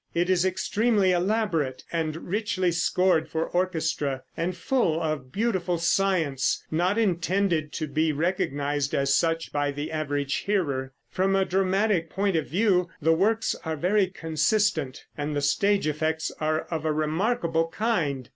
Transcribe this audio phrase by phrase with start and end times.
[0.15, 6.97] It is extremely elaborate, and richly scored for orchestra, and full of beautiful science not
[6.97, 10.91] intended to be recognized as such by the average hearer.
[11.11, 16.31] From a dramatic point of view the works are very consistent, and the stage effects
[16.41, 18.27] are of a remarkable kind.